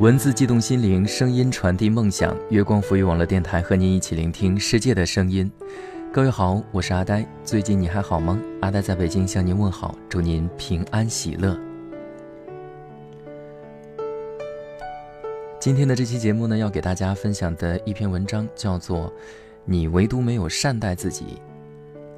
[0.00, 2.32] 文字激动心灵，声音传递梦想。
[2.50, 5.50] 月光浮语网络电台和您一起聆听世界的声音。
[6.12, 7.26] 各位好，我是阿呆。
[7.42, 8.40] 最近你还好吗？
[8.60, 11.58] 阿呆在北京向您问好，祝您平安喜乐。
[15.58, 19.06] 今天的这期节目呢，要给大家分享的一篇文章叫做
[19.64, 21.24] 《你唯独没有善待自己》，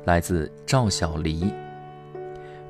[0.05, 1.51] 来自赵小黎。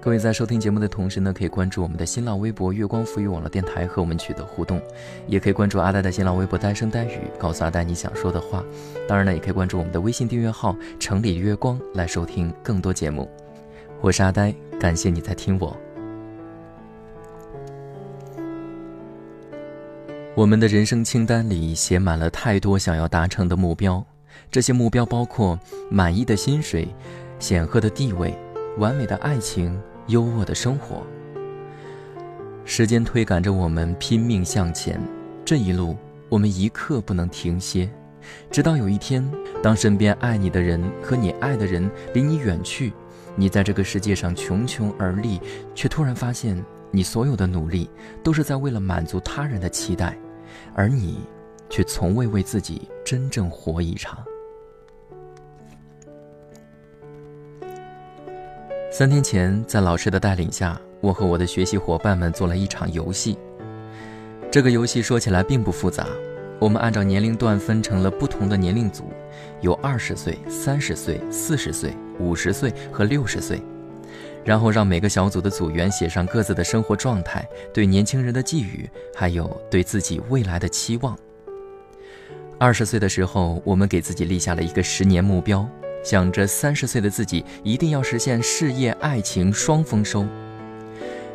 [0.03, 4.81] 各位在收听节目的同时呢，可以关注我们的新浪微博“月光浮语网络电台”和我们取得互动，
[5.27, 8.65] 也可以关注阿呆的新浪微博“呆声呆语”，告诉阿呆你想说的话。
[9.07, 13.31] 当然呢，也可以关注我们的微信订阅号“城里月光”来收听更多节目。
[14.01, 15.77] 我是阿呆，感谢你在听我。
[20.35, 24.03] 我们的人生清单里写满了太多想要达成的目标，
[24.51, 25.59] 这些目标包括
[25.91, 26.89] 满意的薪水、
[27.39, 28.35] 显赫的地位、
[28.79, 29.79] 完美的爱情。
[30.11, 31.07] 优渥的生活，
[32.65, 35.01] 时间推赶着我们拼命向前。
[35.45, 35.97] 这一路，
[36.29, 37.89] 我们一刻不能停歇，
[38.51, 39.25] 直到有一天，
[39.63, 42.93] 当身边爱你的人和你爱的人离你远去，
[43.37, 45.41] 你在这个世界上穷穷而立，
[45.77, 47.89] 却突然发现，你所有的努力
[48.21, 50.19] 都是在为了满足他人的期待，
[50.75, 51.21] 而你，
[51.69, 54.19] 却从未为自己真正活一场。
[59.01, 63.39] 三天前，在老师的带领下，我和我的学习伙伴们做了一场游戏。
[64.53, 66.07] 这个游戏说起来并不复杂，
[66.59, 69.05] 我们按照年龄段分成了不同的年龄组，
[69.63, 73.63] 有二十岁、三十岁、四十岁、五十岁和六十岁，
[74.45, 78.87] 然后让每个小组的组员写上各自的生活状态、对年轻人的寄语，
[79.17, 81.19] 还有对自己未来的期望。
[82.59, 85.67] 二十岁的时候，我们给自己立下了一个十年目标。
[86.03, 90.27] 想着三十岁的自己一定要实现事业爱情双丰收。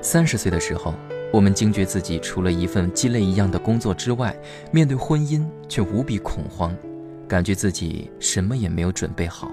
[0.01, 0.93] 三十岁的时候，
[1.31, 4.35] 我们惊觉自己除了一份鸡肋一样的工作之外，
[4.71, 6.75] 面对婚姻却无比恐慌，
[7.27, 9.51] 感觉自己什么也没有准备好。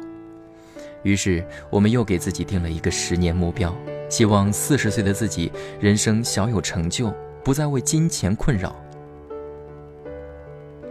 [1.03, 3.75] 于是，我们又给自己定了一个十年目标，
[4.09, 5.50] 希望四十岁的自己
[5.81, 7.12] 人生小有成就，
[7.43, 8.77] 不再为金钱困扰，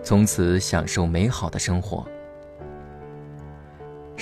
[0.03, 2.06] 从此享受美好的生活。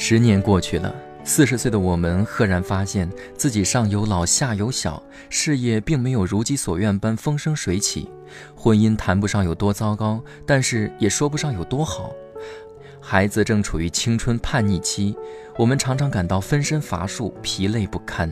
[0.02, 0.96] 十年过去了，
[1.26, 8.10] 四十岁的我们赫然发现自己上有老下有小，事业并没有如己所愿般风生水起，
[8.56, 12.14] 婚姻谈不上有多糟糕，但是也说不上有多好。
[13.02, 15.14] 孩子正处于青春叛逆期，
[15.58, 18.32] 我们常常感到分身乏术、疲累不堪。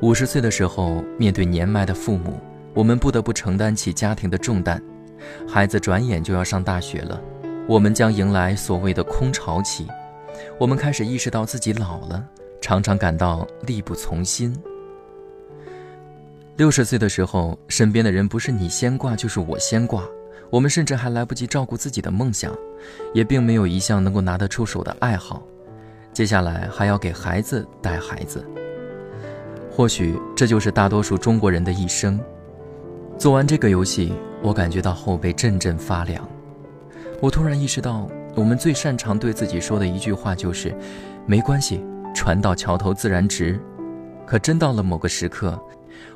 [0.00, 2.40] 五十岁的时候，面对年迈的父母，
[2.72, 4.82] 我们不得不承担起家庭的重担，
[5.46, 7.20] 孩子转眼就要上大学了。
[7.68, 9.86] 我们将迎来所谓的空巢期，
[10.58, 12.26] 我们开始意识到自己老了，
[12.62, 14.56] 常常感到力不从心。
[16.56, 20.02] 六十岁的时候，身边的人不是你先挂，就是我先挂，
[20.48, 22.56] 我们甚至还来不及照顾自己的梦想，
[23.12, 25.42] 也并没有一项能够拿得出手的爱好，
[26.14, 28.42] 接下来还要给孩子带孩子。
[29.70, 32.18] 或许这就是大多数中国人的一生。
[33.18, 36.26] 做完这个游戏，我感觉到后背阵阵发凉。
[37.20, 38.06] 我突然意识到，
[38.36, 40.72] 我们最擅长对自己说的一句话就是
[41.26, 41.84] “没关系，
[42.14, 43.60] 船到桥头自然直”。
[44.24, 45.60] 可真到了某个时刻，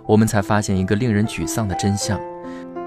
[0.07, 2.21] 我们才发现一个令人沮丧的真相，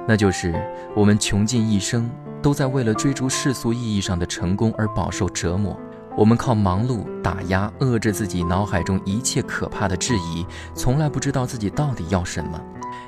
[0.08, 0.56] 那就是
[0.96, 2.10] 我们穷尽一生
[2.42, 5.78] 都在为了追逐世俗意义上的成功而饱受折磨。
[6.16, 12.58] 我们靠忙碌打压、遏制自己脑海中一切可怕的质疑，从来不知道自己到底要什么，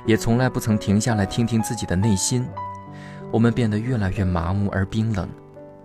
[0.06, 2.46] 也从来不曾停下来听听自己的内心。
[3.32, 5.28] 我们变得越来越麻木而冰冷，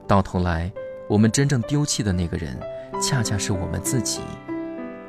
[0.06, 0.70] 到头来，
[1.08, 2.56] 我们真正丢弃的那个人，
[3.00, 4.20] 恰恰是我们自己。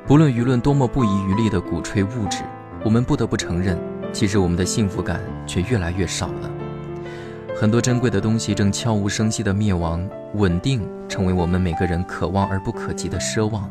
[0.06, 2.42] 不论舆论多么不遗余力地鼓吹物质，
[2.84, 3.78] 我们不得不承认，
[4.12, 6.50] 其实我们的幸福感却越来越少了。
[7.56, 13.70] 很多珍贵的东西正悄无声息地灭亡，稳定成为我们每个人可望而不可及的奢望。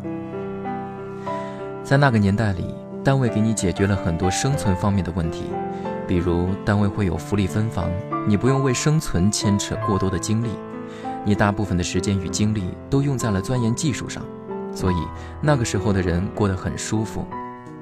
[1.83, 2.73] 在那个年代里，
[3.03, 5.43] 单位给你解决了很多生存方面的问题。
[6.13, 7.89] 比如单位会有福利分房，
[8.27, 10.49] 你不用为生存牵扯过多的精力，
[11.25, 14.23] 你大部分的时间与精力都用在了钻研技术上，
[14.75, 14.95] 所以
[15.41, 17.25] 那个时候的人过得很舒服。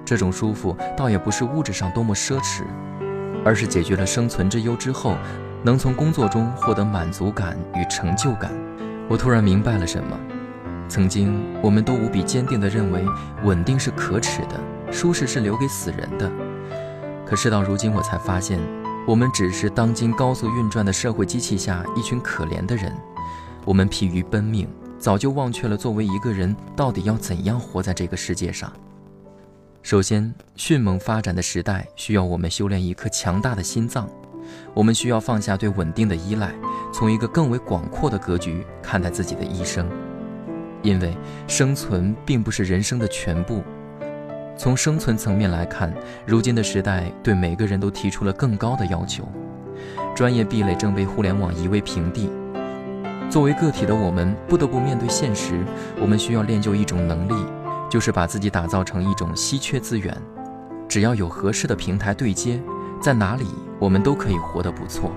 [0.06, 2.63] 这种舒服倒也不是物质上多么奢侈，
[3.44, 5.18] 而是解决了生存之忧之后，
[5.62, 8.50] 能从工作中获得满足感与成就感。
[9.10, 10.18] 我突然明白了什么：
[10.88, 13.06] 曾经我们都无比坚定地认为，
[13.44, 14.57] 稳定是可耻的，
[14.89, 16.31] 舒适是留给死人的。
[17.31, 18.60] 可事到如今，我才发现，
[19.07, 22.94] 我们只是当今高速运转的社会机器下一群可怜的人。
[23.63, 24.68] 我们疲于奔命，
[25.00, 28.69] 早就忘却了作为一个人到底要怎样活在这个世界上。
[29.81, 34.10] 首先，迅猛发展的时代需要我们修炼一颗强大的心脏。
[34.74, 36.54] 我们需要放下对稳定的依赖，
[36.92, 39.89] 从一个更为广阔的格局看待自己的一生。
[40.81, 41.16] 因为
[41.48, 43.63] 生存并不是人生的全部。
[44.57, 45.94] 从生存层面来看，
[46.25, 49.27] 如今的时代对每个人都提出了更高的要求。
[50.15, 52.30] 专业壁垒正被互联网夷为平地。
[53.30, 55.63] 作为个体的我们，不得不面对现实。
[56.00, 57.45] 我们需要练就一种能力，
[57.89, 60.15] 就是把自己打造成一种稀缺资源。
[60.88, 62.62] 只要有合适的平台对接，
[63.01, 63.45] 在哪里
[63.80, 65.12] 我们都可以活得不错。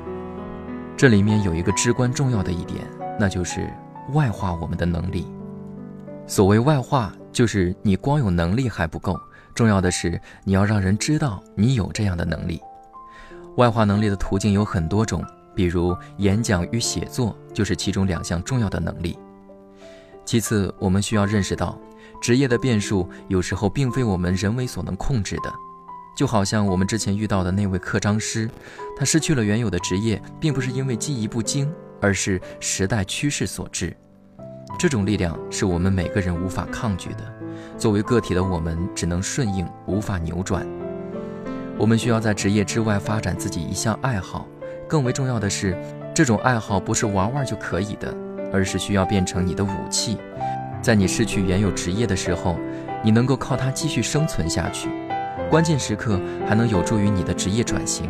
[0.96, 2.86] 这里面有一个至关重要的一点，
[3.18, 3.68] 那就是
[4.12, 5.26] 外化我们的能力。
[6.26, 9.20] 所谓外化，就是你光有能力还不够，
[9.54, 12.60] 重要的是你要让人知道你有这样的能力。
[13.56, 15.22] 外化能力的途径有很多种，
[15.54, 19.18] 比如演讲与写作就是其中两项重要的能力。
[20.24, 21.76] 其次，我们需要认识到，
[22.22, 25.52] 职业的变数有时候并非我们人为所能控制的。
[26.16, 28.48] 就好像我们之前遇到的那位刻章师，
[28.96, 31.68] 他失去了原有的职业，并不是因为技艺不精，
[32.00, 33.94] 而是时代趋势所致。
[34.78, 37.18] 这种力量是我们每个人无法抗拒的。
[37.78, 40.66] 作为个体的我们，只能顺应，无法扭转。
[41.76, 44.46] 我们需要在职业之外发展自己一项爱好，
[44.88, 45.76] 更为重要的是，
[46.14, 48.14] 这种爱好不是玩玩就可以的，
[48.52, 50.18] 而是需要变成你的武器，
[50.80, 52.56] 在你失去原有职业的时候，
[53.02, 54.88] 你能够靠它继续生存下去，
[55.50, 58.08] 关键时刻还能有助于你的职业转型。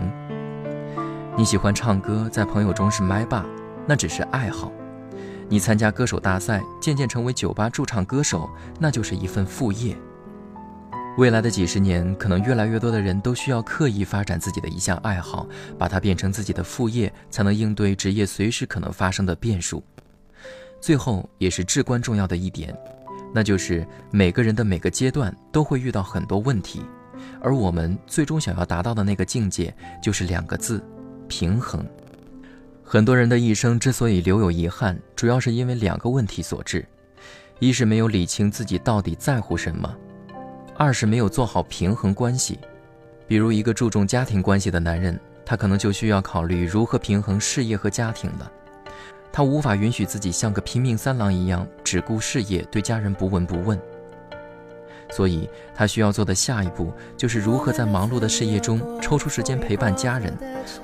[1.36, 3.46] 你喜欢唱歌，在朋友中是麦霸，
[3.86, 4.70] 那只是爱好；
[5.48, 8.48] 你参加歌手大赛，渐渐成为酒吧驻唱歌手，
[8.80, 9.96] 那就是一份副业。
[11.16, 15.46] 未来的几十年，可能越来越多的人都需要刻意发展自己的一项爱好，
[15.78, 19.80] 把它变成自己的副业，才能应对职业随时可能发生的变数。
[20.80, 22.76] 最后，也是至关重要的一点，
[23.32, 26.82] 那就是每个人的每个阶段都会遇到很多问题，
[27.40, 30.82] 而我们最终想要达到的那个境界，就是两个字：
[31.28, 31.86] 平衡。
[32.86, 36.86] 很多人的一生之所以留有遗憾，主要是因为两个问题所致：
[37.58, 39.92] 一是没有理清自己到底在乎什么。
[40.76, 42.58] 二是没有做好平衡关系，
[43.26, 48.52] 比如一个注重家庭关系的男人，他可能就需要考虑如何平衡事业和家庭了。
[49.32, 53.80] 他无法允许自己像个拼命三郎一样只顾事业，对家人不闻不问。
[55.14, 60.36] 所以，他需要做的下一步就是如何在忙碌的事业中抽出时间陪伴家人，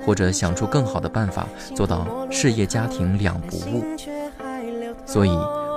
[0.05, 3.83] 或者想出更好的办法做到事业家庭两不误。
[5.05, 5.31] 所以。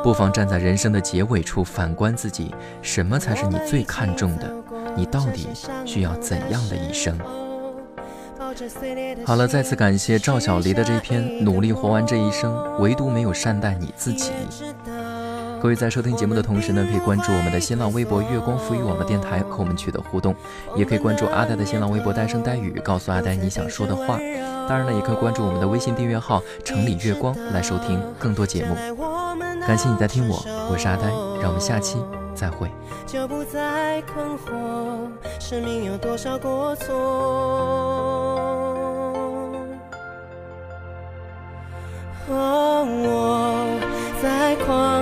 [0.05, 4.55] 不妨站在人生的结尾处反观自己，什么才是你最看重的？
[4.95, 5.49] 你到底
[5.87, 7.19] 需要怎样的一生？
[9.25, 14.31] 好了，再次感谢赵小黎的这篇《努力活完这一生，唯独没有善待你自己》。
[15.65, 20.37] 各位在收听节目的同时呢，可以关注我们的新浪微博“月光浮语网络电台”和我们取得互动，
[20.77, 24.19] 也可以关注阿呆的新浪微博“呆声呆语”，告诉阿呆你想说的话。
[24.69, 28.75] 当然了，也可以关注我们的微信订阅号“城里月光”来收听更多节目。
[29.67, 30.37] 感谢你在听我，
[30.71, 31.05] 我是阿呆，
[31.41, 31.97] 让我们下期
[32.35, 32.71] 再会。
[33.07, 35.09] 就不再困惑，
[35.41, 36.95] 生命有多少过错？
[42.29, 43.81] 哦，我
[44.23, 44.94] 在旷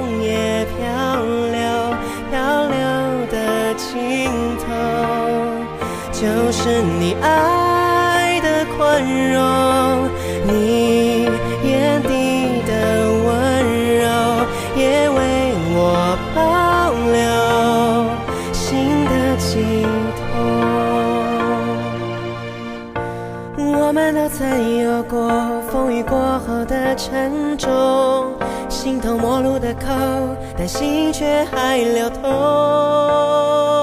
[6.22, 9.02] 就是你爱的宽
[9.32, 10.08] 容，
[10.46, 11.24] 你
[11.64, 12.72] 眼底的
[13.24, 13.28] 温
[13.98, 14.06] 柔，
[14.76, 15.18] 也为
[15.74, 15.76] 我
[16.32, 16.38] 保
[17.10, 17.20] 留
[18.52, 19.50] 心的寄
[20.16, 20.22] 托。
[23.56, 24.22] 我们都。
[24.28, 25.28] 曾有过
[25.70, 28.32] 风雨过后的沉重，
[28.68, 29.88] 心头陌路的口，
[30.56, 33.81] 但心却还流通。